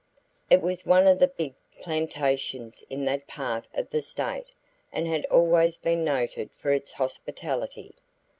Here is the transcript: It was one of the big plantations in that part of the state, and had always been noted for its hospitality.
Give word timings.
It 0.49 0.63
was 0.63 0.83
one 0.83 1.05
of 1.05 1.19
the 1.19 1.27
big 1.27 1.53
plantations 1.79 2.83
in 2.89 3.05
that 3.05 3.27
part 3.27 3.67
of 3.75 3.91
the 3.91 4.01
state, 4.01 4.49
and 4.91 5.05
had 5.07 5.27
always 5.27 5.77
been 5.77 6.03
noted 6.03 6.49
for 6.53 6.71
its 6.71 6.93
hospitality. 6.93 7.93